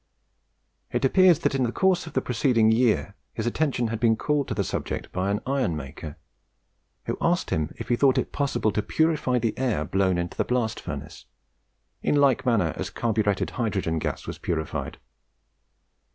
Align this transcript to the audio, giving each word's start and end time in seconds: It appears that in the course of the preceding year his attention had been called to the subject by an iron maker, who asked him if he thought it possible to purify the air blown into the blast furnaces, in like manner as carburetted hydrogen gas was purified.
It 0.91 1.05
appears 1.05 1.37
that 1.37 1.53
in 1.53 1.61
the 1.61 1.71
course 1.71 2.07
of 2.07 2.13
the 2.13 2.23
preceding 2.23 2.71
year 2.71 3.13
his 3.35 3.45
attention 3.45 3.89
had 3.89 3.99
been 3.99 4.15
called 4.15 4.47
to 4.47 4.55
the 4.55 4.63
subject 4.63 5.11
by 5.11 5.29
an 5.29 5.41
iron 5.45 5.75
maker, 5.77 6.17
who 7.05 7.19
asked 7.21 7.51
him 7.51 7.71
if 7.77 7.89
he 7.89 7.95
thought 7.95 8.17
it 8.17 8.31
possible 8.31 8.71
to 8.71 8.81
purify 8.81 9.37
the 9.37 9.55
air 9.59 9.85
blown 9.85 10.17
into 10.17 10.37
the 10.37 10.43
blast 10.43 10.79
furnaces, 10.79 11.25
in 12.01 12.15
like 12.15 12.47
manner 12.47 12.73
as 12.77 12.89
carburetted 12.89 13.51
hydrogen 13.51 13.99
gas 13.99 14.25
was 14.25 14.39
purified. 14.39 14.97